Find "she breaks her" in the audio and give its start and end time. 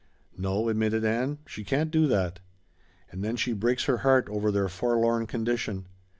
3.35-3.97